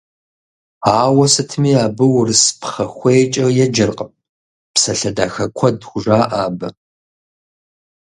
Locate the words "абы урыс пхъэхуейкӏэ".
1.85-3.45